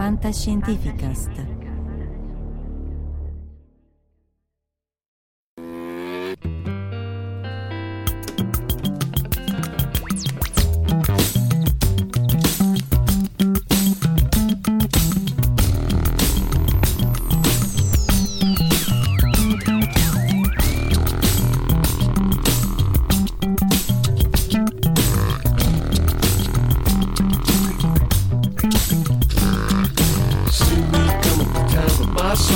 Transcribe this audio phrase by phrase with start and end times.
[0.00, 1.59] Fantascientificast.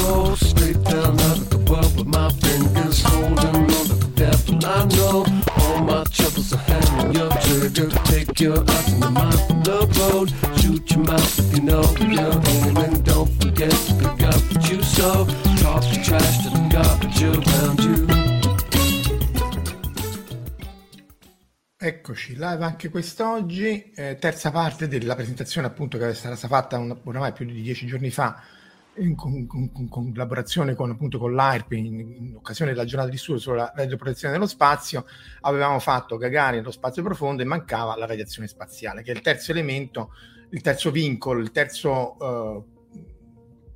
[0.04, 0.34] You.
[21.84, 26.96] Eccoci, live anche quest'oggi, eh, terza parte della presentazione appunto che era stata fatta un,
[27.04, 28.42] oramai più di dieci giorni fa
[28.96, 33.16] in, con, con- con- collaborazione con, appunto, con l'AIRP in, in occasione della giornata di
[33.16, 35.04] studio sulla radioprotezione dello spazio,
[35.40, 39.50] avevamo fatto Gagarin nello spazio profondo e mancava la radiazione spaziale, che è il terzo
[39.50, 40.10] elemento,
[40.50, 42.62] il terzo vincolo, il terzo eh,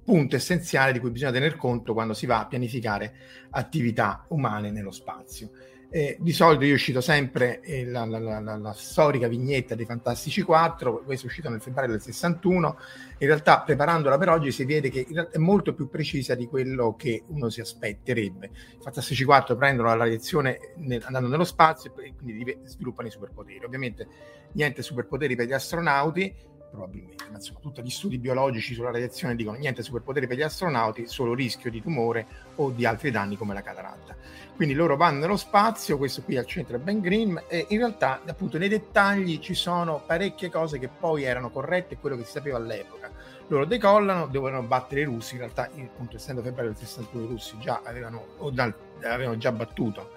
[0.05, 3.15] punto essenziale di cui bisogna tener conto quando si va a pianificare
[3.51, 5.51] attività umane nello spazio.
[5.91, 10.43] Eh, di solito io cito sempre eh, la, la- la- la- storica vignetta dei Fantastici
[10.43, 12.77] 4, questo è uscito nel febbraio del 61,
[13.17, 17.23] in realtà preparandola per oggi si vede che è molto più precisa di quello che
[17.29, 18.51] uno si aspetterebbe.
[18.79, 23.65] I Fantastici 4 prendono la radiazione nel- andando nello spazio e quindi sviluppano i superpoteri.
[23.65, 24.07] Ovviamente
[24.53, 26.35] niente superpoteri per gli astronauti,
[26.71, 31.07] probabilmente, ma insomma tutti gli studi biologici sulla radiazione dicono niente superpoteri per gli astronauti,
[31.07, 34.17] solo rischio di tumore o di altri danni come la cataratta.
[34.55, 38.21] Quindi loro vanno nello spazio, questo qui al centro è Ben Green, e in realtà
[38.27, 42.57] appunto nei dettagli ci sono parecchie cose che poi erano corrette, quello che si sapeva
[42.57, 43.11] all'epoca.
[43.47, 47.57] Loro decollano, devono battere i russi, in realtà appunto essendo febbraio del 61 i russi
[47.59, 48.75] già avevano, o dal-
[49.05, 50.11] avevano già battuto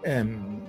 [0.00, 0.62] ehm,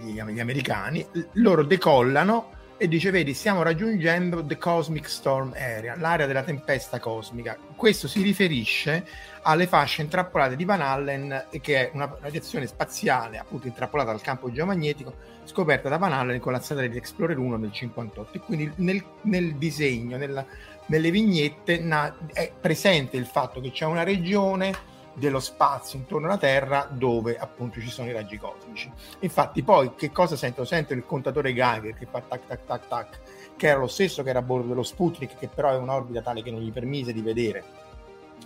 [0.00, 6.24] gli, gli americani, loro decollano e dice vedi stiamo raggiungendo the cosmic storm area l'area
[6.24, 7.54] della tempesta cosmica.
[7.76, 9.04] Questo si riferisce
[9.42, 14.50] alle fasce intrappolate di Van Allen che è una radiazione spaziale appunto intrappolata dal campo
[14.50, 15.14] geomagnetico
[15.44, 19.56] scoperta da Van Allen con la satellite Explorer 1 nel 58 e quindi nel, nel
[19.56, 20.46] disegno nella-
[20.86, 24.72] nelle vignette na- è presente il fatto che c'è una regione
[25.14, 28.90] dello spazio intorno alla Terra dove appunto ci sono i raggi cosmici.
[29.20, 30.64] Infatti poi che cosa sento?
[30.64, 33.20] Sento il contatore Geiger che fa tac tac tac tac,
[33.56, 36.42] che era lo stesso che era a bordo dello Sputnik, che però è un'orbita tale
[36.42, 37.64] che non gli permise di vedere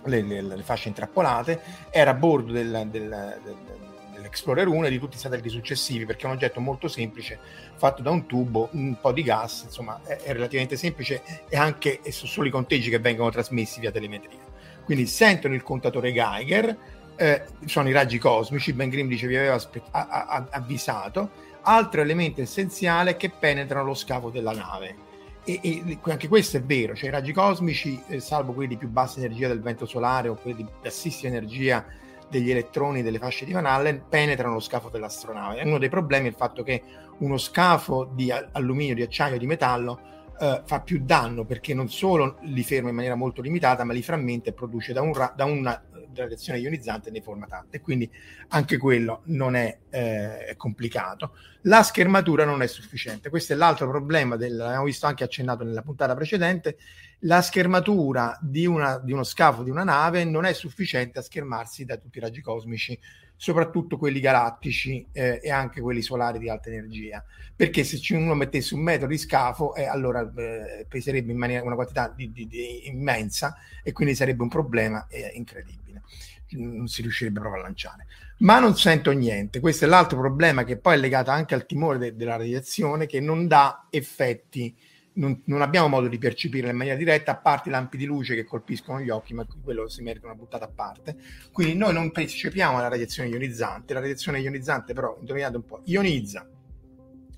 [0.03, 3.67] le, le- le fasce intrappolate, era a bordo del- del- del-
[4.11, 7.37] dell'Explorer 1 e di tutti i satelliti successivi, perché è un oggetto molto semplice,
[7.75, 11.99] fatto da un tubo, un po' di gas, insomma è, è relativamente semplice e anche
[12.09, 14.53] sono solo i conteggi che vengono trasmessi via telemetria.
[14.85, 16.77] Quindi sentono il contatore Geiger,
[17.17, 21.29] eh, sono i raggi cosmici, Ben Grimm dice vi aveva aspe- a- a- avvisato,
[21.61, 25.03] altro elemento essenziale è che penetrano lo scafo della nave.
[25.43, 28.89] E, e anche questo è vero, cioè i raggi cosmici, eh, salvo quelli di più
[28.89, 31.85] bassa energia del vento solare o quelli di bassissima energia
[32.27, 35.61] degli elettroni delle fasce di Van Allen, penetrano lo scafo dell'astronave.
[35.63, 36.81] Uno dei problemi è il fatto che
[37.19, 42.37] uno scafo di alluminio, di acciaio, di metallo eh, fa più danno perché non solo
[42.43, 45.45] li ferma in maniera molto limitata, ma li frammenta e produce da, un ra- da
[45.45, 45.81] una
[46.13, 47.81] radiazione ionizzante ne forma tante.
[47.81, 48.09] Quindi
[48.49, 51.35] anche quello non è, eh, complicato.
[51.63, 53.29] La schermatura non è sufficiente.
[53.29, 56.77] Questo è l'altro problema, del, l'abbiamo visto anche accennato nella puntata precedente.
[57.19, 61.85] La schermatura di, una- di uno scafo di una nave non è sufficiente a schermarsi
[61.85, 62.97] da tutti i raggi cosmici,
[63.37, 67.23] soprattutto quelli galattici eh, e anche quelli solari di alta energia.
[67.55, 71.75] Perché se uno mettesse un metro di scafo eh, allora eh, peserebbe in maniera una
[71.75, 76.01] quantità di, di- di immensa e quindi sarebbe un problema eh, incredibile.
[76.49, 78.05] Non si riuscirebbe proprio a lanciare.
[78.39, 79.59] Ma non sento niente.
[79.59, 83.19] Questo è l'altro problema che poi è legato anche al timore de- della radiazione che
[83.19, 84.75] non dà effetti
[85.15, 88.35] non, non abbiamo modo di percepirla in maniera diretta a parte i lampi di luce
[88.35, 91.17] che colpiscono gli occhi ma quello si merita una buttata a parte.
[91.51, 93.93] Quindi noi non percepiamo la radiazione ionizzante.
[93.93, 96.47] La radiazione ionizzante però indovinate un po' ionizza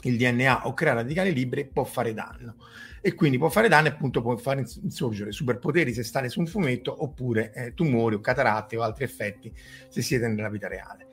[0.04, 2.56] il DNA o crea radicali liberi può fare danno.
[3.02, 6.48] E quindi può fare danno e appunto può far insorgere superpoteri se state su un
[6.48, 9.54] fumetto oppure eh, tumori o cataratte o altri effetti
[9.88, 11.07] se siete nella vita reale.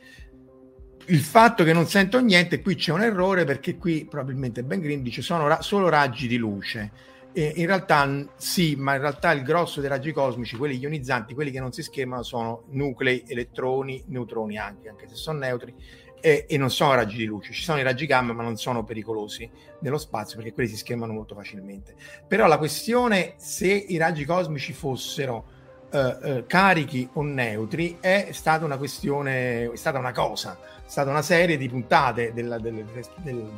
[1.06, 5.02] Il fatto che non sento niente, qui c'è un errore perché qui probabilmente Ben Green
[5.02, 7.12] dice sono ra- solo raggi di luce.
[7.32, 11.50] E in realtà sì, ma in realtà il grosso dei raggi cosmici, quelli ionizzanti, quelli
[11.50, 15.74] che non si schermano, sono nuclei, elettroni, neutroni anche, anche se sono neutri,
[16.20, 18.82] e, e, non sono raggi di luce, ci sono i raggi gamma ma non sono
[18.82, 19.50] pericolosi
[19.80, 21.94] nello spazio perché quelli si schermano molto facilmente.
[22.26, 25.44] Però la questione se i raggi cosmici fossero
[25.94, 31.22] eh, eh, carichi o neutri è stata una questione, è stata una cosa, stata una
[31.22, 33.50] serie di puntate della, del, del, del,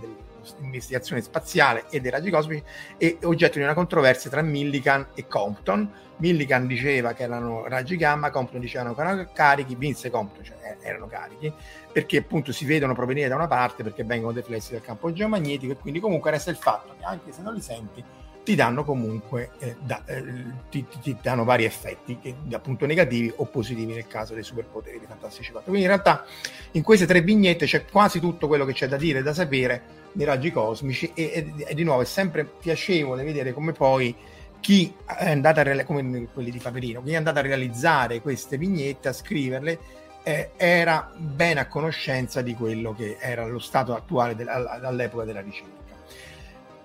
[0.54, 2.62] dell'investigazione spaziale e dei raggi cosmici
[2.96, 5.90] e oggetto di una controversia tra Millikan e Compton.
[6.18, 10.86] Millikan diceva che erano raggi gamma, Compton diceva che erano carichi, vinse Compton, cioè eh,
[10.86, 11.52] erano carichi,
[11.92, 15.76] perché appunto si vedono provenire da una parte perché vengono deflessi dal campo geomagnetico e
[15.76, 18.02] quindi comunque resta il fatto che anche se non li senti
[18.46, 20.22] ti danno comunque eh, da, eh,
[20.70, 25.04] ti, ti, danno vari effetti che, appunto negativi o positivi nel caso dei superpoteri di
[25.04, 26.24] Fantastici 4 quindi in realtà
[26.70, 29.82] in queste tre vignette c'è quasi tutto quello che c'è da dire da sapere
[30.12, 34.14] nei raggi cosmici e, e, e di nuovo è sempre piacevole vedere come poi
[34.60, 38.56] chi è andato a realizzare come quelli di Paperino chi è andato a realizzare queste
[38.56, 39.78] vignette a scriverle
[40.22, 45.40] eh, era ben a conoscenza di quello che era lo stato attuale de- all'epoca della
[45.40, 45.85] ricerca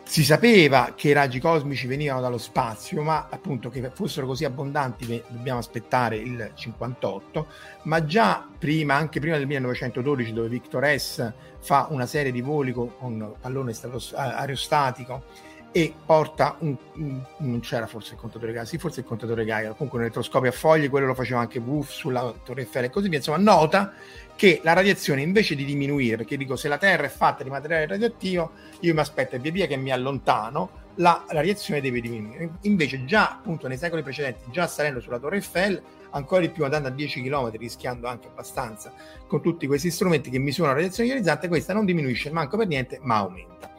[0.03, 5.23] si sapeva che i raggi cosmici venivano dallo spazio, ma appunto che fossero così abbondanti
[5.27, 7.47] dobbiamo aspettare il 58,
[7.83, 12.73] ma già prima, anche prima del 1912, dove Victor S fa una serie di voli
[12.73, 13.73] con, con pallone
[14.13, 15.23] aerostatico
[15.73, 19.71] e porta un, un, non c'era forse il contatore Geiger, sì forse il contatore Geiger,
[19.71, 23.07] comunque un elettroscopio a foglie, quello lo faceva anche Wolf sulla Torre Eiffel e così
[23.07, 23.93] via, insomma nota
[24.35, 27.87] che la radiazione invece di diminuire, perché dico se la Terra è fatta di materiale
[27.87, 28.51] radioattivo,
[28.81, 32.49] io mi aspetto e via via che mi allontano, la, la radiazione deve diminuire.
[32.61, 35.81] Invece già appunto nei secoli precedenti, già salendo sulla Torre Eiffel,
[36.11, 38.91] ancora di più andando a 10 km, rischiando anche abbastanza
[39.27, 42.99] con tutti questi strumenti che misurano la radiazione ionizzante, questa non diminuisce manco per niente,
[43.01, 43.70] ma aumenta.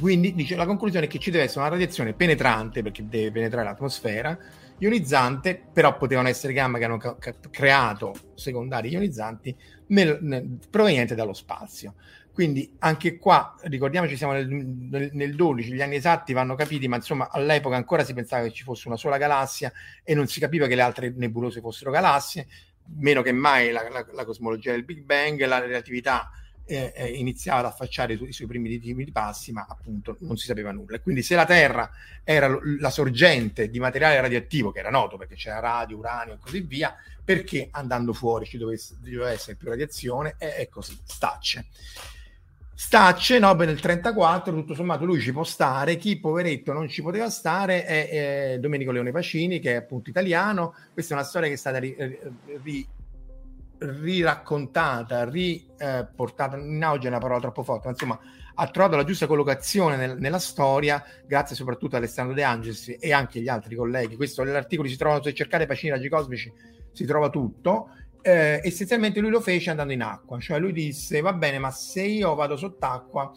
[0.00, 3.66] Quindi dice la conclusione è che ci deve essere una radiazione penetrante, perché deve penetrare
[3.66, 4.36] l'atmosfera,
[4.78, 7.16] ionizzante, però potevano essere gamma che hanno ca-
[7.50, 9.56] creato secondari ionizzanti
[9.88, 11.94] nel, nel, provenienti dallo spazio.
[12.32, 16.96] Quindi anche qua, ricordiamoci, siamo nel, nel, nel, 12, gli anni esatti vanno capiti, ma
[16.96, 20.66] insomma all'epoca ancora si pensava che ci fosse una sola galassia e non si capiva
[20.66, 22.48] che le altre nebulose fossero galassie,
[22.96, 26.28] meno che mai la, la, la cosmologia del Big Bang, la relatività
[26.66, 31.00] eh, iniziava ad affacciare i suoi primi di passi, ma appunto non si sapeva nulla.
[31.00, 31.90] Quindi se la Terra
[32.22, 36.60] era la sorgente di materiale radioattivo, che era noto perché c'era radio, uranio e così
[36.60, 36.94] via,
[37.24, 40.36] perché andando fuori ci doveva essere più radiazione?
[40.38, 41.66] E, e così, stacce.
[42.76, 47.30] Stacce, Nobel nel 34, tutto sommato lui ci può stare, chi poveretto non ci poteva
[47.30, 48.08] stare è,
[48.54, 51.78] è Domenico Leone Pacini, che è appunto italiano, questa è una storia che è stata
[51.78, 51.96] ri,
[52.62, 52.86] ri,
[53.84, 58.20] riraccontata, riportata in auge è una parola troppo forte, ma insomma
[58.56, 63.12] ha trovato la giusta collocazione nel, nella storia, grazie soprattutto a Alessandro De Angelis e
[63.12, 64.16] anche agli altri colleghi.
[64.16, 66.52] Questo nell'articolo si trova, se cercate Pacini Raggi Cosmici
[66.92, 67.90] si trova tutto.
[68.22, 72.02] Eh, essenzialmente lui lo fece andando in acqua, cioè lui disse va bene, ma se
[72.02, 73.32] io vado sott'acqua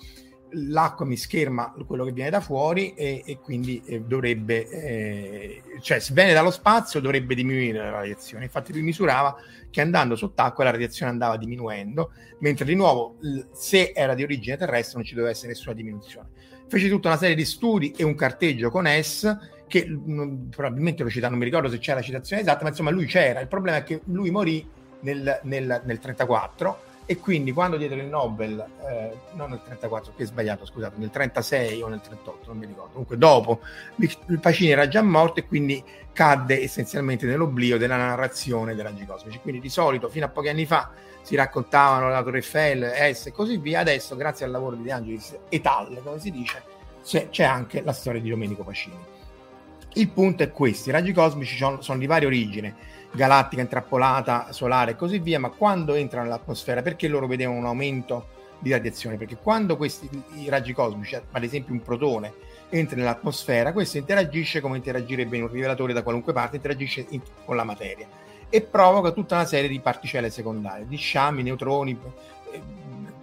[0.52, 6.00] l'acqua mi scherma quello che viene da fuori e, e quindi eh, dovrebbe, eh, cioè
[6.00, 8.46] se viene dallo spazio dovrebbe diminuire la radiazione.
[8.46, 9.36] Infatti lui misurava
[9.70, 13.18] che andando sott'acqua la radiazione andava diminuendo, mentre di nuovo
[13.52, 16.30] se era di origine terrestre non ci doveva essere nessuna diminuzione.
[16.68, 19.38] Fece tutta una serie di studi e un carteggio con S
[19.68, 22.90] che mh, probabilmente lo cita, non mi ricordo se c'è la citazione esatta, ma insomma
[22.90, 23.42] lui c'era.
[23.42, 24.66] Il problema è che lui morì
[25.02, 30.24] nel, nel, nel 34 e quindi quando diedero il Nobel, eh, non nel 34, che
[30.24, 33.62] è sbagliato, scusate, nel 36 o nel 38, non mi ricordo, comunque dopo,
[33.96, 39.40] il Pacini era già morto e quindi cadde essenzialmente nell'oblio della narrazione dei raggi cosmici.
[39.40, 43.32] Quindi di solito, fino a pochi anni fa, si raccontavano la Torre Eiffel, S e
[43.32, 46.62] così via, adesso grazie al lavoro di De Angelis et al, come si dice,
[47.04, 48.98] c'è, anche la storia di Domenico Pacini.
[49.94, 52.76] Il punto è questo, i raggi cosmici sono di varia origine,
[53.18, 58.28] galattica intrappolata, solare e così via, ma quando entrano nell'atmosfera, perché loro vedevano un aumento
[58.60, 59.18] di radiazione?
[59.18, 60.08] Perché quando questi
[60.46, 62.34] raggi cosmici, ad esempio un protone,
[62.70, 67.56] entra nell'atmosfera, questo interagisce come interagirebbe in un rivelatore da qualunque parte, interagisce in, con
[67.56, 68.08] la materia
[68.50, 72.00] e provoca tutta una serie di particelle secondarie, di sciami, neutroni,
[72.52, 72.62] eh,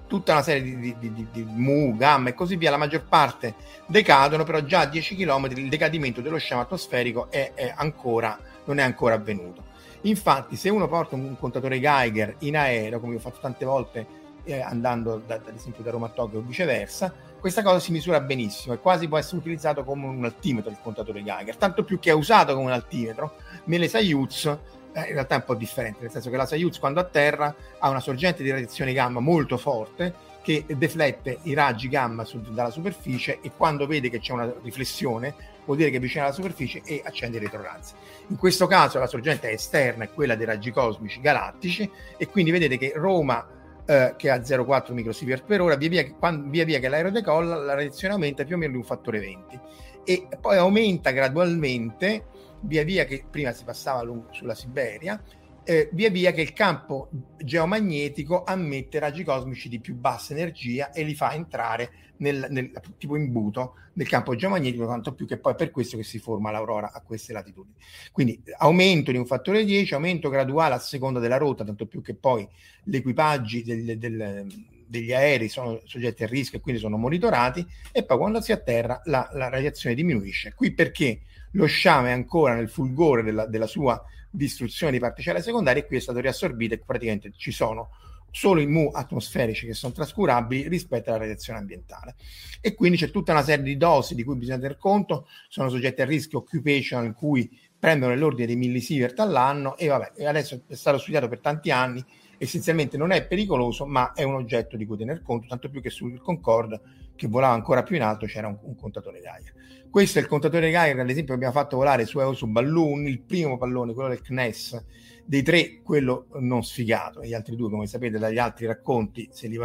[0.09, 2.71] tutta una serie di, di, di, di, mu, gamma e così via.
[2.71, 3.55] La maggior parte
[3.87, 8.79] decadono, però già a 10 km il decadimento dello sciame atmosferico è, è ancora, non
[8.79, 9.64] è ancora avvenuto.
[10.05, 14.07] Infatti, se uno porta un contatore Geiger in aereo, come ho fatto tante volte
[14.45, 18.21] eh, andando da, ad esempio da Roma a Tokyo o viceversa, questa cosa si misura
[18.21, 22.11] benissimo e quasi può essere utilizzato come un altimetro il contatore Geiger, tanto più che
[22.11, 23.37] è usato come un altimetro.
[23.65, 27.01] Nelle Soyuz eh, in realtà è un po' differente, nel senso che la Soyuz quando
[27.01, 32.41] atterra ha una sorgente di radiazione gamma molto forte che deflette i raggi gamma su,
[32.41, 35.35] dalla superficie e quando vede che c'è una riflessione
[35.65, 37.95] vuol dire che è vicino alla superficie e accende i retrorazzi.
[38.29, 42.51] In questo caso la sorgente è esterna, è quella dei raggi cosmici galattici e quindi
[42.51, 43.47] vedete che Roma
[43.87, 47.57] eh, che ha 0,4 microsievert per ora, via via, quando, via via che l'aereo decolla
[47.57, 49.61] la radiazione aumenta più o meno di un fattore 20
[50.05, 52.27] e poi aumenta gradualmente
[52.61, 55.23] via via che prima si passava sulla Siberia
[55.65, 57.11] eh, via via che il campo
[57.43, 63.17] geomagnetico ammette raggi cosmici di più bassa energia e li fa entrare nel, nel tipo
[63.17, 66.93] imbuto del campo geomagnetico, tanto più che poi è per questo che si forma l'aurora
[66.93, 67.75] a queste latitudini.
[68.13, 72.15] Quindi aumento di un fattore 10, aumento graduale a seconda della rotta, tanto più che
[72.15, 72.47] poi
[72.83, 74.47] gli equipaggi del, del,
[74.87, 79.01] degli aerei sono soggetti a rischio e quindi sono monitorati e poi quando si atterra
[79.05, 80.55] la, la radiazione diminuisce.
[80.55, 84.03] Qui perché lo sciame è ancora nel fulgore della, della sua
[84.35, 87.91] distruzione di particelle secondarie e qui è stato riassorbito e praticamente ci sono
[88.35, 92.17] solo i mu atmosferici che sono trascurabili rispetto alla radiazione ambientale.
[92.61, 96.03] E quindi c'è tutta una serie di dosi di cui bisogna tener conto, sono soggetti
[96.03, 97.49] a rischio occupational in cui
[97.79, 102.05] prendono nell'ordine dei millisievert all'anno e vabbè, adesso è stato studiato per tanti anni,
[102.37, 105.91] essenzialmente non è pericoloso, ma è un oggetto di cui tener conto, tanto più che
[105.91, 106.81] sul Concorde,
[107.17, 109.53] che volava ancora più in alto, c'era un, un contatore Geiger.
[109.91, 113.57] Questo è il contatore Geiger, ad esempio, abbiamo fatto volare su, su Balloon, il primo
[113.57, 114.85] pallone, quello del CNES,
[115.25, 117.21] dei tre, quello non sfigato.
[117.21, 119.59] E gli altri due, come sapete dagli altri racconti, se li,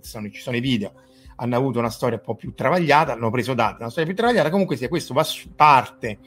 [0.00, 0.94] sono, ci sono i video,
[1.36, 4.50] hanno avuto una storia un po' più travagliata, hanno preso dati, una storia più travagliata.
[4.50, 5.24] Comunque, sia questo va
[5.54, 6.18] parte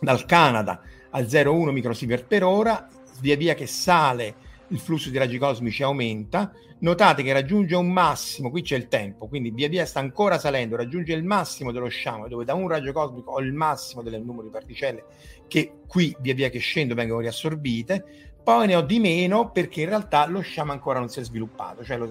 [0.00, 2.86] dal Canada al 0,1 microsievert per ora,
[3.20, 8.50] via via che sale il flusso di raggi cosmici aumenta, notate che raggiunge un massimo,
[8.50, 12.28] qui c'è il tempo, quindi via via sta ancora salendo, raggiunge il massimo dello sciame,
[12.28, 15.04] dove da un raggio cosmico ho il massimo del numero di particelle
[15.48, 19.88] che qui via via che scendo vengono riassorbite, poi ne ho di meno perché in
[19.88, 22.10] realtà lo sciame ancora non si è sviluppato, cioè lo,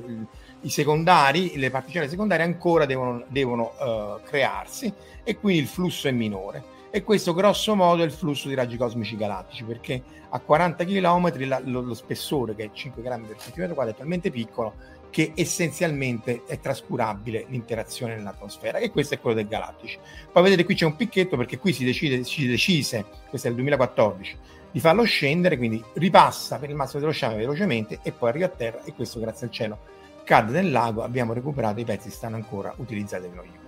[0.62, 4.92] i secondari, le particelle secondarie ancora devono, devono uh, crearsi
[5.24, 8.77] e quindi il flusso è minore e questo grosso modo è il flusso di raggi
[8.77, 13.38] cosmici galattici perché a 40 km la, lo, lo, spessore che è 5 grammi per
[13.38, 14.74] centimetro quadro è talmente piccolo
[15.10, 19.98] che essenzialmente è trascurabile l'interazione nell'atmosfera e questo è quello dei galattici.
[20.32, 23.56] Poi vedete qui c'è un picchetto perché qui si decide si decise questo è il
[23.56, 24.38] 2014
[24.72, 28.50] di farlo scendere quindi ripassa per il massimo dello sciame velocemente e poi arriva a
[28.50, 29.79] terra e questo grazie al cielo
[30.24, 33.66] cade nel lago abbiamo recuperato i pezzi stanno ancora utilizzati noi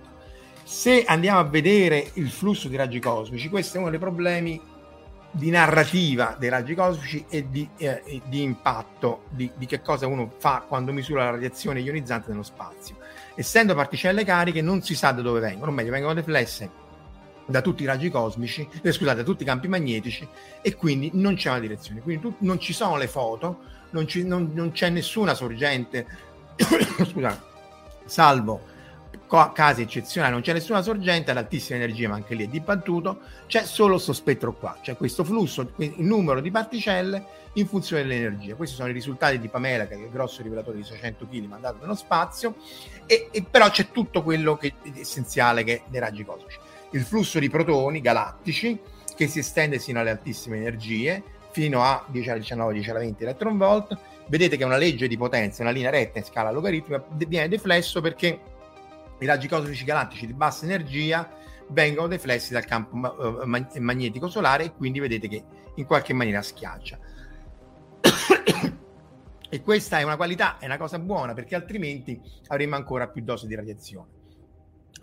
[0.70, 4.62] se andiamo a vedere il flusso di raggi cosmici, questo è uno dei problemi
[5.32, 10.32] di narrativa dei raggi cosmici e di, eh, di impatto di, di, che cosa uno
[10.38, 12.98] fa quando misura la radiazione ionizzante nello spazio.
[13.34, 16.70] Essendo particelle cariche non si sa da dove vengono, o meglio vengono deflesse
[17.46, 20.26] da tutti i raggi cosmici, eh, scusate, da tutti i campi magnetici
[20.62, 22.00] e quindi non c'è una direzione.
[22.00, 23.58] Quindi tu, non ci sono le foto,
[23.90, 26.06] non, ci, non, non c'è nessuna sorgente,
[27.10, 27.42] scusate,
[28.04, 28.69] salvo
[29.52, 33.64] casi eccezionali, non c'è nessuna sorgente ad altissima energia, ma anche lì è dibattuto, c'è
[33.64, 37.24] solo questo spettro qua, c'è questo flusso, il numero di particelle
[37.54, 38.54] in funzione dell'energia.
[38.54, 41.78] Questi sono i risultati di Pamela, che è il grosso rivelatore di 600 kg mandato
[41.80, 42.56] nello spazio,
[43.06, 46.58] e, e però c'è tutto quello che è essenziale che dei raggi cosmici.
[46.92, 48.78] Il flusso di protoni galattici
[49.14, 53.22] che si estende sino alle altissime energie, fino a 10 alla 19, 10 alla 20
[53.22, 53.98] electron volt.
[54.26, 58.00] Vedete che è una legge di potenza, una linea retta in scala logaritmica, viene deflesso
[58.00, 58.38] perché
[59.26, 61.28] raggi cosmici galattici di bassa energia
[61.70, 66.98] vengono deflessi dal campo eh, magnetico solare e quindi vedete che in qualche maniera schiaccia.
[69.48, 73.46] e questa è una qualità, è una cosa buona perché altrimenti avremmo ancora più dosi
[73.46, 74.18] di radiazione.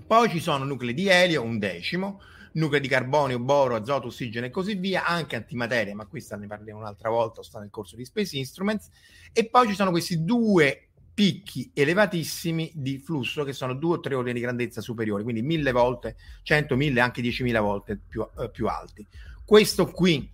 [0.05, 2.21] Poi ci sono nuclei di elio, un decimo,
[2.53, 6.79] nuclei di carbonio, boro, azoto, ossigeno e così via, anche antimateria, ma questa ne parliamo
[6.79, 8.89] un'altra volta, sta nel corso di Space Instruments.
[9.33, 10.86] E poi ci sono questi due
[11.17, 15.71] picchi elevatissimi di flusso che sono due o tre ordini di grandezza superiori, quindi mille
[15.71, 19.03] volte, cento, mille, anche diecimila volte più, eh, più alti.
[19.43, 20.29] Questo qui,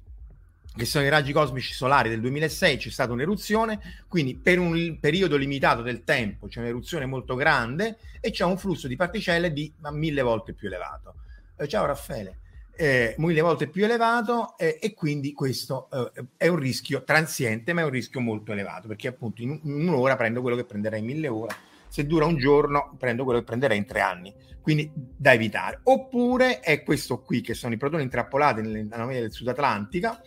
[0.75, 5.37] che sono i raggi cosmici solari del 2006, c'è stata un'eruzione, quindi per un periodo
[5.37, 10.21] limitato del tempo c'è un'eruzione molto grande e c'è un flusso di particelle di mille
[10.21, 11.13] volte più elevato.
[11.55, 12.39] Eh, ciao Raffaele
[12.75, 17.81] eh, mille volte più elevato eh, e quindi questo eh, è un rischio transiente ma
[17.81, 21.05] è un rischio molto elevato perché appunto in, in, un'ora prendo quello che prenderei in
[21.05, 21.55] mille ore
[21.87, 25.81] se dura un giorno prendo quello che prenderei in tre anni quindi da evitare.
[25.83, 30.21] Oppure è questo qui che sono i protoni intrappolati nell'anomalia del Sud Atlantica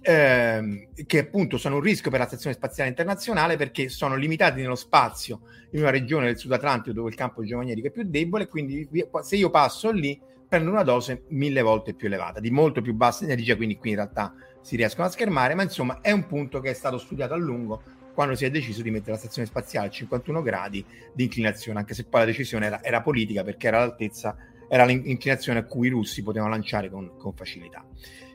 [0.00, 4.74] ehm, che appunto sono un rischio per la Stazione Spaziale Internazionale perché sono limitati nello
[4.74, 8.88] spazio in una regione del Sud Atlantico dove il campo geomagnetico è più debole, quindi
[9.22, 10.20] se io passo lì
[10.54, 13.96] prendo una dose mille volte più elevata, di molto più bassa energia, quindi qui in
[13.96, 17.36] realtà si riescono a schermare, ma insomma è un punto che è stato studiato a
[17.36, 17.82] lungo
[18.14, 21.94] quando si è deciso di mettere la stazione spaziale a 51 gradi di inclinazione, anche
[21.94, 24.36] se poi la decisione era, era politica perché era l'altezza,
[24.68, 27.84] era l'inclinazione a cui i russi potevano lanciare con, con facilità.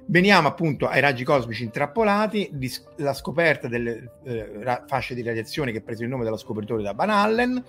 [0.08, 2.52] Veniamo appunto ai raggi cosmici intrappolati,
[2.98, 6.92] la scoperta delle eh, fasce di radiazione che ha preso il nome dello scopritore da
[6.92, 7.64] Van Allen.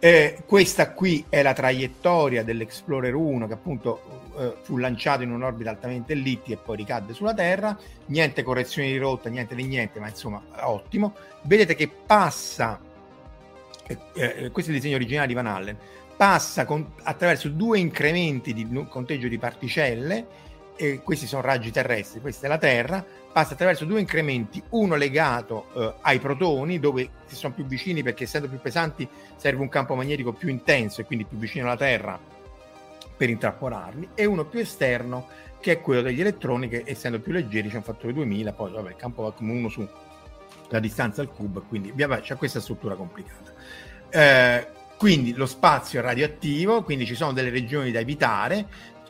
[0.00, 5.70] Eh, questa qui è la traiettoria dell'Explorer 1 che appunto eh, fu lanciato in un'orbita
[5.70, 7.76] altamente ellittica e poi ricadde sulla Terra.
[8.06, 11.14] Niente correzioni di rotta, niente di niente, ma insomma ottimo.
[11.42, 12.78] Vedete che passa,
[13.88, 15.76] eh, eh, questo è il disegno originale di Van Allen,
[16.16, 20.26] passa con, attraverso due incrementi di conteggio di particelle
[20.78, 25.66] e questi sono raggi terrestri, questa è la Terra, passa attraverso due incrementi, uno legato
[25.74, 29.06] eh, ai protoni, dove si sono più vicini perché essendo più pesanti
[29.36, 32.18] serve un campo magnetico più intenso e quindi più vicino alla Terra
[33.16, 35.26] per intrappolarli, e uno più esterno
[35.60, 38.90] che è quello degli elettroni che essendo più leggeri c'è un fattore 2000, poi vabbè,
[38.90, 39.86] il campo va come uno su
[40.68, 43.52] la distanza al cubo, quindi vabbè, c'è questa struttura complicata.
[44.10, 44.66] Eh,
[44.96, 48.66] quindi lo spazio è radioattivo, quindi ci sono delle regioni da evitare,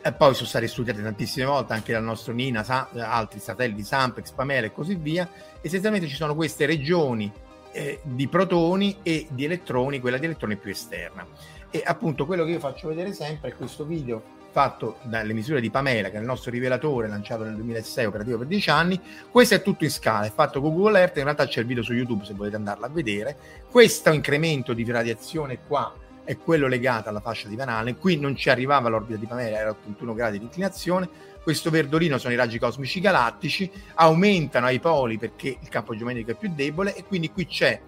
[0.08, 4.32] e poi sono state studiate tantissime volte anche dal nostro Nina, sa- altri satelliti Sampex,
[4.32, 5.28] Pamela e così via.
[5.60, 7.30] Essenzialmente ci sono queste regioni
[7.72, 11.26] eh, di protoni e di elettroni, quella di elettroni più esterna.
[11.70, 15.68] E appunto quello che io faccio vedere sempre è questo video fatto dalle misure di
[15.68, 19.00] Pamela, che è il nostro rivelatore lanciato nel 2006, operativo per 10 anni.
[19.30, 21.82] Questo è tutto in scala, è fatto con Google Earth, in realtà c'è il video
[21.82, 23.36] su YouTube se volete andarlo a vedere.
[23.70, 25.94] Questo incremento di radiazione qua
[26.28, 27.96] è quello legato alla fascia di Van Allen.
[27.96, 31.08] Qui non ci arrivava l'orbita di Pamela, era 81 gradi di inclinazione.
[31.42, 36.34] Questo verdolino sono i raggi cosmici galattici, aumentano ai poli perché il campo geometrico è
[36.34, 37.80] più debole e quindi qui c'è,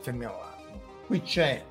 [0.00, 0.34] fermiamo
[1.06, 1.64] qui c'è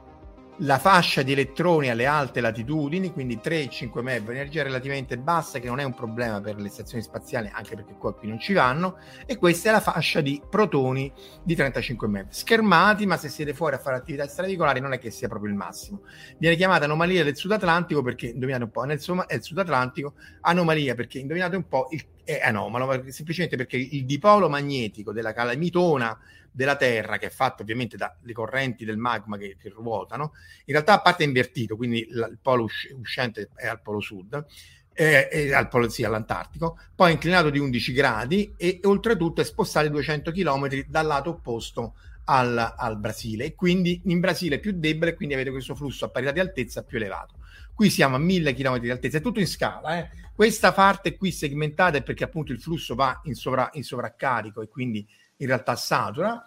[0.60, 5.80] la fascia di elettroni alle alte latitudini, quindi 3-5 MeV, energia relativamente bassa che non
[5.80, 9.38] è un problema per le stazioni spaziali, anche perché qua qui non ci vanno, e
[9.38, 11.12] questa è la fascia di protoni
[11.44, 12.28] di 35 MeV.
[12.30, 15.58] Schermati, ma se siete fuori a fare attività extraregolari non è che sia proprio il
[15.58, 16.02] massimo.
[16.38, 20.14] Viene chiamata anomalia del Sud Atlantico perché, indovinate un po', insomma, è il Sud Atlantico,
[20.42, 26.18] anomalia perché, indovinate un po', il, è anomalo, semplicemente perché il dipolo magnetico della calamitona
[26.56, 30.32] della Terra, che è fatto ovviamente dalle correnti del magma che, che ruotano,
[30.66, 34.46] in realtà a parte invertito, quindi la, il polo uscente è al polo sud,
[34.94, 39.42] eh, eh, al polo, sì, all'Antartico, poi è inclinato di 11 gradi e, e oltretutto
[39.42, 44.60] è spostato 200 km dal lato opposto al, al, Brasile e quindi in Brasile è
[44.60, 47.36] più debole quindi avete questo flusso a parità di altezza più elevato.
[47.74, 49.98] Qui siamo a 1000 km di altezza, è tutto in scala.
[49.98, 50.10] Eh.
[50.34, 54.70] Questa parte qui segmentata è perché appunto il flusso va in, sovra, in sovraccarico e
[54.70, 55.06] quindi
[55.38, 56.46] in realtà satura,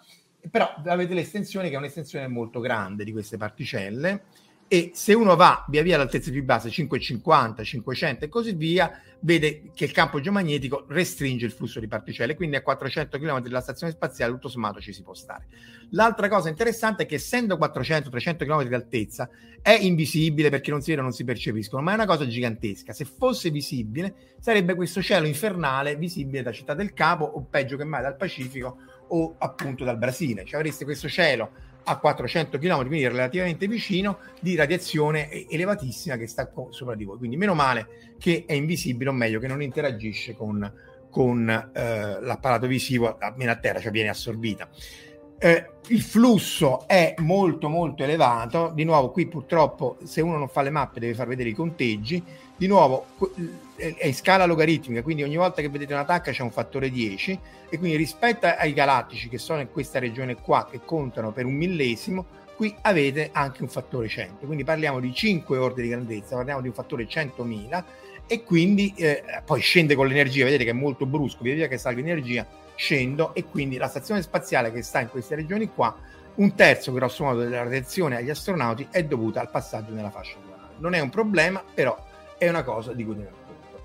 [0.49, 4.23] però avete l'estensione che è un'estensione molto grande di queste particelle
[4.71, 9.71] e se uno va via via all'altezza più bassa 550, 500 e così via, vede
[9.73, 13.91] che il campo geomagnetico restringe il flusso di particelle, quindi a 400 km dalla stazione
[13.91, 15.47] spaziale tutto sommato ci si può stare.
[15.93, 19.27] L'altra cosa interessante è che essendo 400-300 km di altezza
[19.59, 22.93] è invisibile perché non si vedono, non si percepiscono, ma è una cosa gigantesca.
[22.93, 27.85] Se fosse visibile sarebbe questo cielo infernale visibile da Città del Capo o peggio che
[27.85, 28.77] mai dal Pacifico
[29.07, 30.45] o appunto dal Brasile.
[30.45, 36.51] Cioè avreste questo cielo a 400 km, quindi relativamente vicino, di radiazione elevatissima che sta
[36.69, 37.17] sopra di voi.
[37.17, 40.71] Quindi meno male che è invisibile, o meglio che non interagisce con,
[41.09, 44.69] con eh, l'apparato visivo, almeno a terra, cioè viene assorbita.
[45.41, 50.61] Eh, il flusso è molto molto elevato, di nuovo qui purtroppo se uno non fa
[50.61, 52.21] le mappe deve far vedere i conteggi,
[52.59, 53.05] di nuovo
[53.77, 57.39] è in scala logaritmica, quindi ogni volta che vedete una tacca c'è un fattore 10
[57.69, 61.53] e quindi rispetto ai galattici che sono in questa regione qua che contano per un
[61.53, 62.25] millesimo,
[62.57, 66.67] qui avete anche un fattore 100, quindi parliamo di 5 ordini di grandezza, parliamo di
[66.67, 67.83] un fattore 100.000
[68.27, 71.77] e quindi eh, poi scende con l'energia, vedete che è molto brusco, via via che
[71.77, 72.45] salga l'energia
[72.75, 75.95] scendo e quindi la stazione spaziale che sta in queste regioni qua,
[76.35, 80.73] un terzo grosso modo della radiazione agli astronauti è dovuta al passaggio nella fascia lunare.
[80.79, 82.07] Non è un problema, però
[82.39, 83.83] è una cosa di cui tenere conto.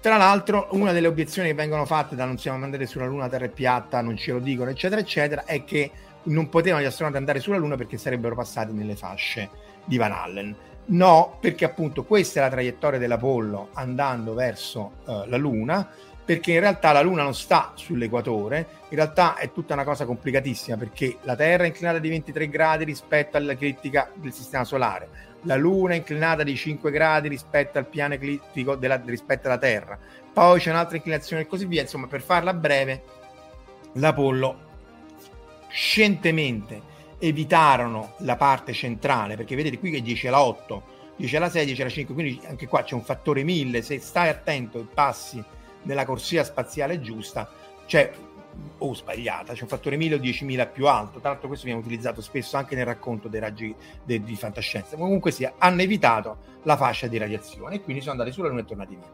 [0.00, 3.46] Tra l'altro, una delle obiezioni che vengono fatte da non siamo andati sulla Luna, Terra
[3.46, 5.90] è piatta, non ce lo dicono, eccetera, eccetera, è che
[6.24, 9.48] non potevano gli astronauti andare sulla Luna perché sarebbero passati nelle fasce
[9.84, 10.54] di Van Allen.
[10.86, 15.88] No, perché appunto questa è la traiettoria dell'Apollo andando verso uh, la Luna
[16.24, 20.76] perché in realtà la Luna non sta sull'equatore, in realtà è tutta una cosa complicatissima
[20.76, 25.08] perché la Terra è inclinata di 23 gradi rispetto all'eclittica del Sistema Solare,
[25.44, 29.98] la Luna è inclinata di 5 gradi rispetto al piano eclittico della, rispetto alla Terra,
[30.32, 33.02] poi c'è un'altra inclinazione e così via, insomma per farla breve,
[33.94, 34.72] l'Apollo
[35.68, 40.82] scientemente evitarono la parte centrale, perché vedete qui che 10 alla 8,
[41.16, 44.28] 10 alla 6, 10 alla 5, quindi anche qua c'è un fattore 1000, se stai
[44.28, 45.42] attento e passi
[45.82, 47.50] nella corsia spaziale giusta,
[47.86, 48.10] c'è
[48.78, 51.20] o sbagliata, c'è un fattore 1000 o 10.000 più alto.
[51.22, 54.96] L'altro, questo viene utilizzato spesso anche nel racconto dei raggi de, di fantascienza.
[54.96, 58.64] Comunque sia, hanno evitato la fascia di radiazione e quindi sono andati sulla Luna e
[58.64, 59.10] tornati via.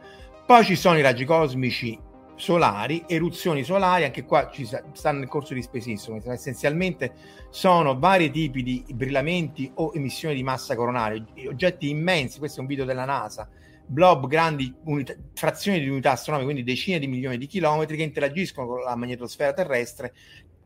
[0.46, 1.98] Poi ci sono i raggi cosmici
[2.40, 7.12] solari, eruzioni solari, anche qua ci stanno nel corso di spesissimo, essenzialmente
[7.50, 12.66] sono vari tipi di brillamenti o emissioni di massa coronale, oggetti immensi, questo è un
[12.66, 13.46] video della NASA,
[13.90, 18.68] blob grandi unità, frazioni di unità astronomiche, quindi decine di milioni di chilometri che interagiscono
[18.68, 20.14] con la magnetosfera terrestre,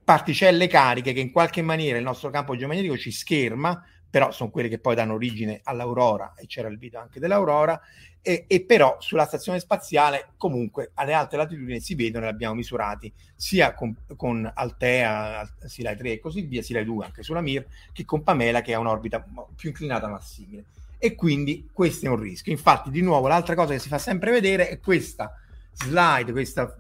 [0.05, 4.69] particelle cariche che in qualche maniera il nostro campo geomagnetico ci scherma, però sono quelle
[4.69, 7.81] che poi danno origine all'aurora, e c'era il video anche dell'aurora,
[8.21, 13.13] e, e, però sulla stazione spaziale comunque alle alte latitudini si vedono e abbiamo misurati
[13.35, 18.05] sia con, con Altea, Silai 3 e così via, Silai 2 anche sulla Mir, che
[18.05, 19.25] con Pamela che ha un'orbita
[19.57, 20.65] più inclinata ma simile.
[20.99, 22.53] E quindi questo è un rischio.
[22.53, 25.33] Infatti, di nuovo, l'altra cosa che si fa sempre vedere è questa
[25.73, 26.79] slide, questa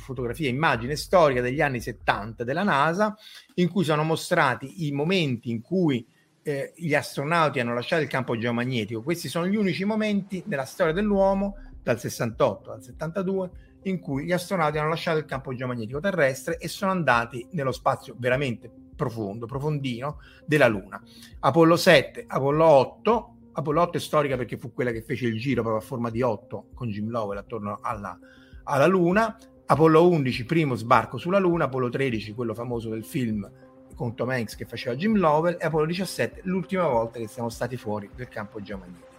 [0.00, 3.16] fotografia, immagine storica degli anni 70 della NASA,
[3.54, 6.06] in cui sono mostrati i momenti in cui
[6.42, 9.02] eh, gli astronauti hanno lasciato il campo geomagnetico.
[9.02, 13.50] Questi sono gli unici momenti nella storia dell'uomo, dal 68 al 72,
[13.84, 18.14] in cui gli astronauti hanno lasciato il campo geomagnetico terrestre e sono andati nello spazio
[18.18, 21.02] veramente profondo, profondino della Luna.
[21.40, 25.62] Apollo 7, Apollo 8, Apollo 8 è storica perché fu quella che fece il giro
[25.62, 28.18] proprio a forma di 8 con Jim Lovell attorno alla,
[28.64, 29.36] alla Luna.
[29.66, 33.50] Apollo 11, primo sbarco sulla Luna, Apollo 13, quello famoso del film
[33.94, 37.76] con Tom Hanks che faceva Jim Lovell e Apollo 17 l'ultima volta che siamo stati
[37.76, 39.10] fuori del campo geomagnetico.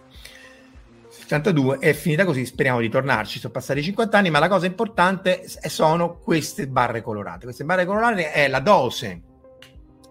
[1.08, 5.44] 72 è finita così, speriamo di tornarci, sono passati 50 anni, ma la cosa importante
[5.46, 7.44] sono queste barre colorate.
[7.44, 9.22] Queste barre colorate è la dose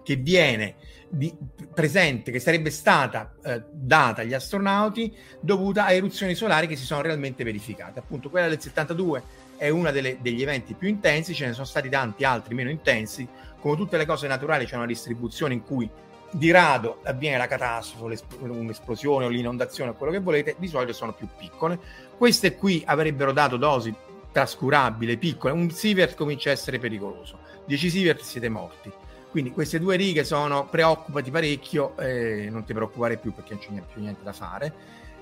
[0.03, 0.75] che viene
[1.09, 1.33] di,
[1.73, 7.01] presente, che sarebbe stata eh, data agli astronauti dovuta a eruzioni solari che si sono
[7.01, 7.99] realmente verificate.
[7.99, 9.23] Appunto, quella del 72
[9.57, 13.27] è uno degli eventi più intensi, ce ne sono stati tanti altri meno intensi,
[13.59, 15.89] come tutte le cose naturali c'è una distribuzione in cui
[16.31, 21.13] di rado avviene la catastrofe, un'esplosione o l'inondazione o quello che volete, di solito sono
[21.13, 21.79] più piccole.
[22.17, 23.93] Queste qui avrebbero dato dosi
[24.31, 25.53] trascurabili, piccole.
[25.53, 27.37] Un sievert comincia a essere pericoloso.
[27.65, 28.91] 10 sievert siete morti.
[29.33, 33.81] Quindi queste due righe sono preoccupati parecchio, eh, non ti preoccupare più perché non c'è
[33.91, 34.73] più niente da fare.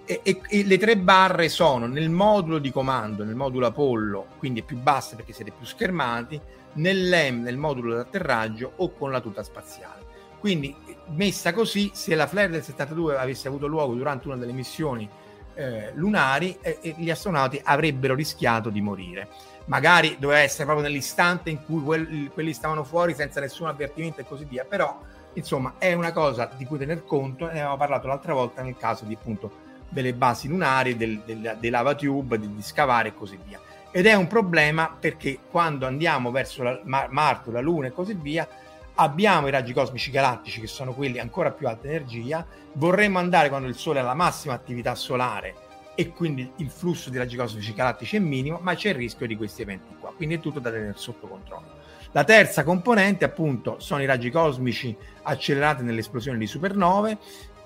[0.03, 4.63] E, e, e, le tre barre sono nel modulo di comando, nel modulo Apollo, quindi
[4.63, 6.37] più bassa perché siete più schermati,
[6.73, 10.03] nell'EM, nel modulo d'atterraggio o con la tuta spaziale.
[10.39, 10.75] Quindi
[11.11, 15.09] messa così, se la flare del 72 avesse avuto luogo durante una delle missioni
[15.53, 19.29] eh, lunari, eh, gli astronauti avrebbero rischiato di morire.
[19.65, 24.25] Magari doveva essere proprio nell'istante in cui quelli, quelli stavano fuori senza nessun avvertimento e
[24.25, 24.99] così via, però
[25.33, 29.05] insomma è una cosa di cui tener conto, ne avevamo parlato l'altra volta nel caso
[29.05, 33.37] di appunto delle basi lunari, del, del, dei lava tube, di, di scavare e così
[33.45, 33.59] via.
[33.91, 38.47] Ed è un problema perché quando andiamo verso la, Marte, la Luna e così via,
[38.95, 43.67] abbiamo i raggi cosmici galattici che sono quelli ancora più alta energia, vorremmo andare quando
[43.67, 48.15] il Sole ha la massima attività solare e quindi il flusso di raggi cosmici galattici
[48.15, 50.93] è minimo, ma c'è il rischio di questi eventi qua, quindi è tutto da tenere
[50.95, 51.79] sotto controllo.
[52.13, 57.17] La terza componente appunto sono i raggi cosmici accelerati nell'esplosione di supernove,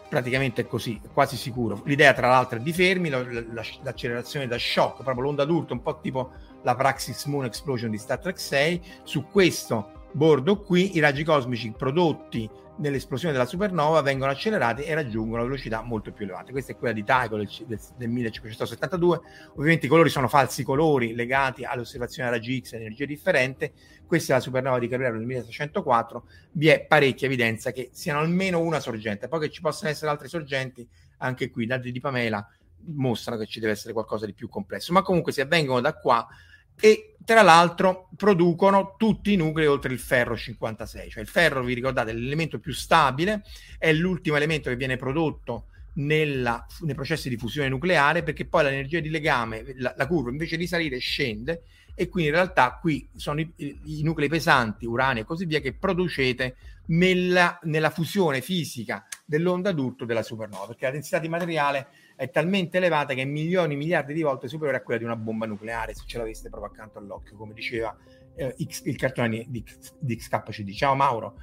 [0.07, 1.81] praticamente è così, quasi sicuro.
[1.85, 5.81] L'idea, tra l'altro, è di fermi, la, la, l'accelerazione da shock, proprio l'onda d'urto, un
[5.81, 8.81] po' tipo la Praxis Moon Explosion di Star Trek 6.
[9.03, 15.43] Su questo bordo qui i raggi cosmici prodotti nell'esplosione della supernova vengono accelerati e raggiungono
[15.43, 16.53] velocità molto più elevate.
[16.53, 19.19] Questa è quella di Tycho del, del, del 1572.
[19.55, 23.73] Ovviamente i colori sono falsi colori legati alle osservazioni a raggi X e energia differente.
[24.05, 26.27] Questa è la supernova di Cabrera del 1604.
[26.53, 29.27] Vi è parecchia evidenza che siano almeno una sorgente.
[29.27, 32.45] Poi che ci possano essere altre sorgenti, anche qui, dati di Pamela
[32.87, 34.93] mostrano che ci deve essere qualcosa di più complesso.
[34.93, 36.25] Ma comunque se avvengono da qua
[36.79, 41.73] e tra l'altro producono tutti i nuclei oltre il ferro 56, cioè il ferro, vi
[41.73, 43.43] ricordate, è l'elemento più stabile,
[43.79, 48.99] è l'ultimo elemento che viene prodotto nella, nei processi di fusione nucleare perché poi l'energia
[48.99, 51.63] di legame, la, la, curva invece di salire scende.
[51.97, 55.73] E quindi in realtà qui sono i, i nuclei pesanti, uranio e così via che
[55.73, 56.55] producete
[56.87, 60.67] nella, nella fusione fisica dell'onda d'urto della supernova.
[60.67, 64.77] Perché la densità di materiale è talmente elevata che è milioni, miliardi di volte superiore
[64.77, 67.95] a quella di una bomba nucleare, se ce l'aveste proprio accanto all'occhio, come diceva
[68.35, 69.63] eh, X, il cartone di,
[69.99, 70.71] di XKCD.
[70.71, 71.35] Ciao Mauro.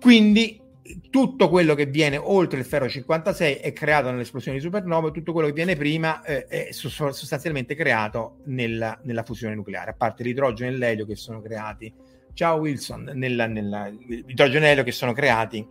[0.00, 0.66] Quindi
[1.10, 5.48] tutto quello che viene oltre il ferro 56 è creato nell'esplosione di supernova, tutto quello
[5.48, 10.76] che viene prima eh, è sostanzialmente creato nella, nella, fusione nucleare, a parte l'idrogeno e
[10.78, 11.92] l'elio che sono creati.
[12.32, 15.66] Ciao Wilson, nella, nella, l'idrogeno e l'elio che sono creati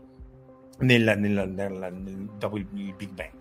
[0.78, 3.32] dopo il, il, Big Bang.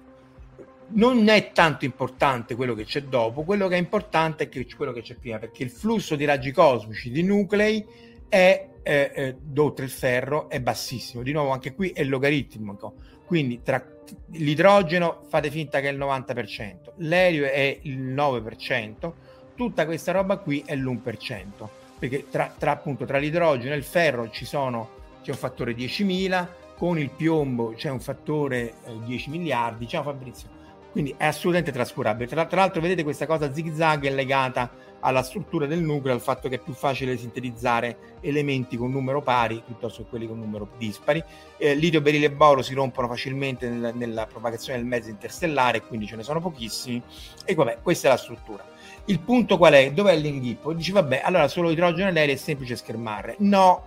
[0.88, 5.02] Non è tanto importante quello che c'è dopo, quello che è importante è quello che
[5.02, 7.84] c'è prima, perché il flusso di raggi cosmici di nuclei
[8.28, 11.24] è eh, eh, oltre il ferro è bassissimo.
[11.24, 12.94] Di nuovo, anche qui è logaritmico.
[13.26, 13.84] Quindi tra
[14.32, 19.12] l'idrogeno fate finta che è il 90%, l'elio è il 9%,
[19.56, 21.66] tutta questa roba qui è l'1%.
[21.98, 24.90] Perché tra, tra, appunto, tra l'idrogeno e il ferro ci sono,
[25.22, 26.46] c'è un fattore 10.000,
[26.76, 29.88] con il piombo c'è un fattore eh, 10 miliardi.
[29.88, 30.55] Ciao Fabrizio.
[30.96, 32.26] Quindi è assolutamente trascurabile.
[32.26, 36.22] Tra, tra l'altro, vedete questa cosa zig zag è legata alla struttura del nucleo, al
[36.22, 40.70] fatto che è più facile sintetizzare elementi con numero pari piuttosto che quelli con numero
[40.78, 41.22] dispari.
[41.58, 46.06] Eh, litio, berile e boro si rompono facilmente nel, nella propagazione del mezzo interstellare, quindi
[46.06, 47.02] ce ne sono pochissimi.
[47.44, 48.64] E vabbè, questa è la struttura.
[49.04, 49.92] Il punto qual è?
[49.92, 50.72] Dov'è l'inghippo?
[50.72, 53.34] Dici, vabbè, allora solo idrogeno e l'aereo è semplice schermare.
[53.40, 53.82] No,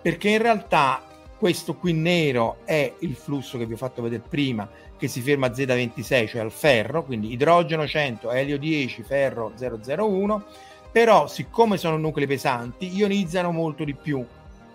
[0.00, 1.02] perché in realtà
[1.44, 5.48] questo qui nero è il flusso che vi ho fatto vedere prima, che si ferma
[5.48, 10.42] a Z26, cioè al ferro, quindi idrogeno 100, elio 10, ferro 001,
[10.90, 14.24] però siccome sono nuclei pesanti, ionizzano molto di più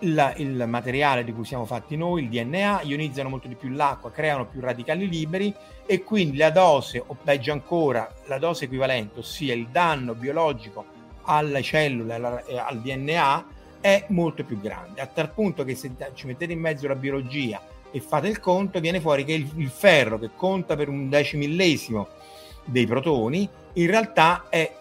[0.02, 4.12] il, il, materiale di cui siamo fatti noi, il DNA, ionizzano molto di più l'acqua,
[4.12, 5.52] creano più radicali liberi
[5.88, 10.86] e quindi la dose, o peggio ancora, la dose equivalente, ossia il danno biologico
[11.24, 16.28] alle cellule, alla, al DNA, è molto più grande, a tal punto che se ci
[16.28, 17.62] mettete in mezzo la biologia
[17.92, 22.08] e fate il conto, viene fuori che il, il ferro che conta per un decimillesimo
[22.66, 24.72] dei protoni, in realtà è,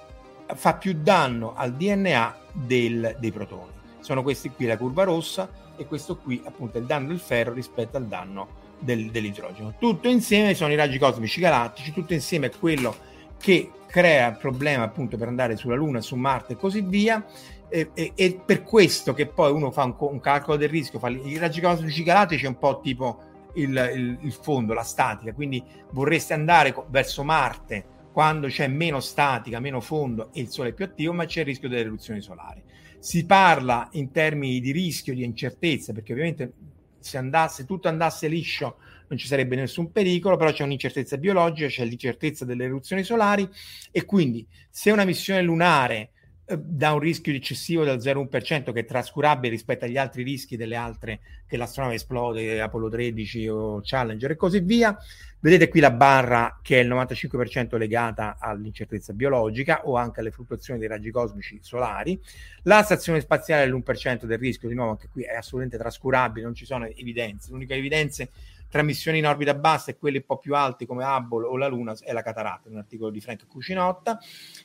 [0.54, 3.72] fa più danno al DNA del, dei protoni.
[4.00, 7.52] Sono questi qui la curva rossa e questo qui appunto è il danno del ferro
[7.52, 9.74] rispetto al danno del, dell'idrogeno.
[9.78, 12.94] Tutto insieme sono i raggi cosmici galattici, tutto insieme è quello
[13.38, 17.24] che crea il problema appunto per andare sulla Luna, su Marte e così via
[17.68, 21.12] e, e, e, per questo che poi uno fa un, un calcolo del rischio, fa
[21.38, 23.20] raggi cosmici galattici è un po' tipo
[23.54, 29.60] il, il, il, fondo, la statica, quindi vorreste andare verso Marte quando c'è meno statica,
[29.60, 32.62] meno fondo e il Sole è più attivo, ma c'è il rischio delle eruzioni solari.
[32.98, 36.52] Si parla in termini di rischio, di incertezza, perché ovviamente
[36.98, 38.78] se andasse, tutto andasse liscio
[39.08, 43.48] non ci sarebbe nessun pericolo, però c'è un'incertezza biologica, c'è l'incertezza delle eruzioni solari
[43.90, 46.10] e quindi se una missione lunare
[46.56, 51.20] da un rischio eccessivo del 0,1% che è trascurabile rispetto agli altri rischi delle altre
[51.46, 54.96] che l'astronave esplode, Apollo 13 o Challenger e così via.
[55.40, 60.80] Vedete qui la barra che è il 95% legata all'incertezza biologica o anche alle fluttuazioni
[60.80, 62.18] dei raggi cosmici solari.
[62.62, 66.54] La stazione spaziale è l'1% del rischio, di nuovo anche qui è assolutamente trascurabile, non
[66.54, 67.50] ci sono evidenze.
[67.52, 68.26] L'unica evidenza
[68.68, 71.68] tra missioni in orbita bassa e quelli un po' più alti come Hubble o la
[71.68, 74.18] Luna è la cataratta, un articolo di Frank Cucinotta.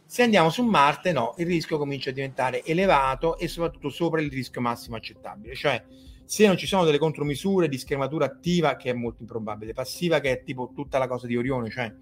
[0.06, 4.30] Se andiamo su Marte, no, il rischio comincia a diventare elevato e soprattutto sopra il
[4.30, 5.84] rischio massimo accettabile, cioè
[6.26, 10.32] se non ci sono delle contromisure di schermatura attiva, che è molto improbabile, passiva, che
[10.32, 11.94] è tipo tutta la cosa di Orione, cioè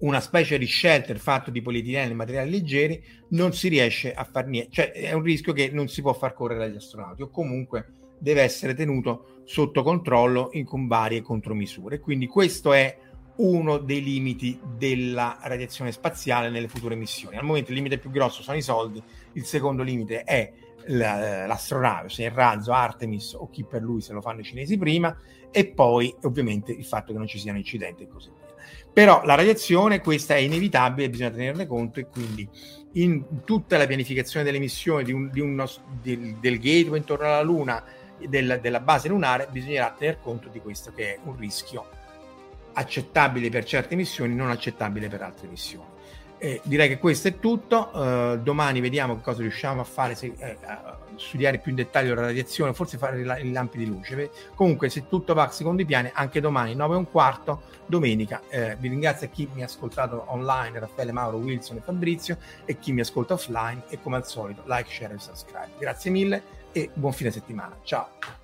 [0.00, 4.46] una specie di shelter fatto di polietilene e materiali leggeri, non si riesce a far
[4.46, 7.94] niente, cioè è un rischio che non si può far correre agli astronauti o comunque
[8.20, 11.98] deve essere tenuto sotto controllo in, con varie contromisure.
[11.98, 12.96] Quindi questo è
[13.36, 17.36] uno dei limiti della radiazione spaziale nelle future missioni.
[17.36, 19.02] Al momento il limite più grosso sono i soldi,
[19.32, 20.52] il secondo limite è
[20.86, 25.16] l'astronave, se il razzo Artemis o chi per lui se lo fanno i cinesi prima,
[25.50, 28.48] e poi ovviamente il fatto che non ci siano incidenti e così via.
[28.92, 32.48] Però la radiazione, questa è inevitabile, bisogna tenerne conto e quindi
[32.94, 35.68] in tutta la pianificazione delle missioni di un, di uno,
[36.02, 37.84] del, del gateway intorno alla Luna
[38.28, 41.98] del, della base lunare bisognerà tener conto di questo che è un rischio
[42.72, 45.98] accettabile per certe missioni, non accettabile per altre missioni.
[46.42, 47.90] Eh, direi che questo è tutto.
[47.92, 52.14] Uh, domani vediamo che cosa riusciamo a fare, se, eh, a studiare più in dettaglio
[52.14, 54.30] la radiazione, forse fare i lampi di luce.
[54.54, 58.40] Comunque, se tutto va secondo i piani, anche domani 9 e un quarto, domenica.
[58.48, 62.78] Eh, vi ringrazio a chi mi ha ascoltato online, Raffaele Mauro, Wilson e Fabrizio, e
[62.78, 63.82] chi mi ascolta offline.
[63.90, 65.72] E come al solito, like, share e subscribe.
[65.78, 67.78] Grazie mille e buon fine settimana.
[67.82, 68.39] Ciao.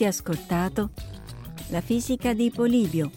[0.00, 0.90] Avete ascoltato
[1.68, 3.10] La fisica di Polibio,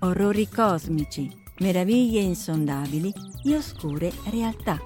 [0.00, 3.12] orrori cosmici, meraviglie insondabili
[3.44, 4.76] e oscure realtà.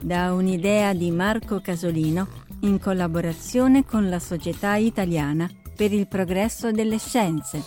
[0.00, 2.26] Da un'idea di Marco Casolino
[2.62, 7.62] in collaborazione con la Società Italiana per il Progresso delle Scienze,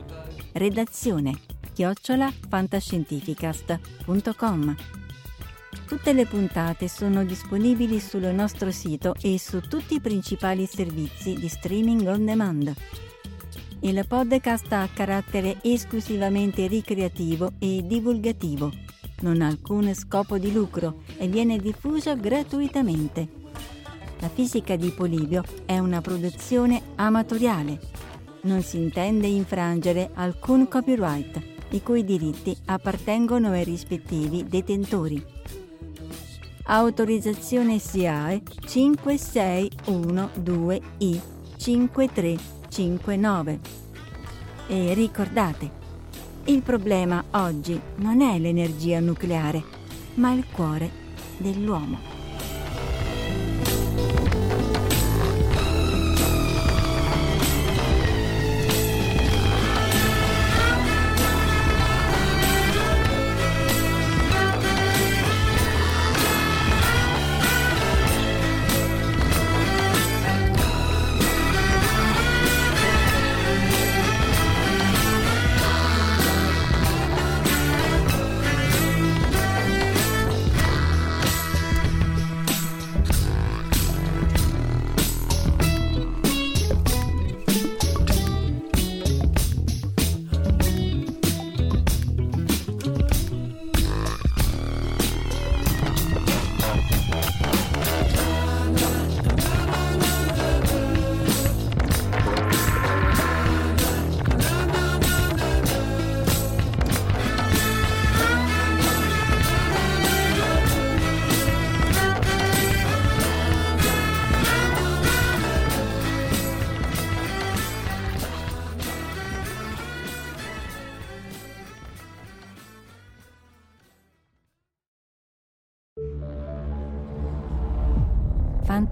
[0.54, 1.38] redazione
[1.74, 4.76] chiocciola fantascientificast.com.
[5.88, 11.48] Tutte le puntate sono disponibili sul nostro sito e su tutti i principali servizi di
[11.48, 12.76] streaming on demand.
[13.82, 18.74] Il podcast ha carattere esclusivamente ricreativo e divulgativo.
[19.22, 23.30] Non ha alcun scopo di lucro e viene diffuso gratuitamente.
[24.20, 27.80] La fisica di Polibio è una produzione amatoriale.
[28.42, 35.26] Non si intende infrangere alcun copyright, i cui diritti appartengono ai rispettivi detentori.
[36.64, 43.60] Autorizzazione SIAE 5612I 5359.
[44.68, 45.70] E ricordate,
[46.46, 49.62] il problema oggi non è l'energia nucleare,
[50.16, 50.90] ma il cuore
[51.38, 52.09] dell'uomo.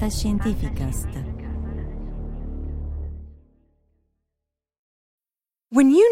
[0.07, 1.36] Fantascientificast.